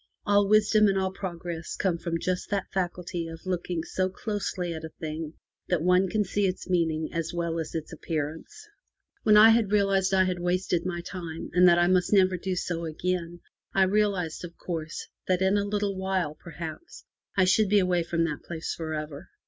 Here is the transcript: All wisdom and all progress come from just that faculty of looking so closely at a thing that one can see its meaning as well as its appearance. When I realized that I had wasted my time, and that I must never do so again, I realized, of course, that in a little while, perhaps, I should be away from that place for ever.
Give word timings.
All 0.25 0.47
wisdom 0.47 0.87
and 0.87 0.97
all 0.97 1.11
progress 1.13 1.75
come 1.75 1.99
from 1.99 2.19
just 2.19 2.49
that 2.49 2.71
faculty 2.73 3.27
of 3.27 3.45
looking 3.45 3.83
so 3.83 4.09
closely 4.09 4.73
at 4.73 4.83
a 4.83 4.89
thing 4.99 5.35
that 5.67 5.83
one 5.83 6.09
can 6.09 6.23
see 6.23 6.47
its 6.47 6.67
meaning 6.67 7.09
as 7.13 7.35
well 7.35 7.59
as 7.59 7.75
its 7.75 7.93
appearance. 7.93 8.67
When 9.21 9.37
I 9.37 9.55
realized 9.61 10.09
that 10.09 10.21
I 10.21 10.23
had 10.23 10.39
wasted 10.39 10.87
my 10.87 11.01
time, 11.01 11.51
and 11.53 11.67
that 11.67 11.77
I 11.77 11.85
must 11.85 12.11
never 12.13 12.35
do 12.35 12.55
so 12.55 12.85
again, 12.85 13.41
I 13.75 13.83
realized, 13.83 14.43
of 14.43 14.57
course, 14.57 15.07
that 15.27 15.43
in 15.43 15.55
a 15.55 15.63
little 15.63 15.95
while, 15.95 16.33
perhaps, 16.33 17.03
I 17.37 17.45
should 17.45 17.69
be 17.69 17.77
away 17.77 18.01
from 18.01 18.23
that 18.23 18.41
place 18.41 18.73
for 18.73 18.95
ever. 18.95 19.29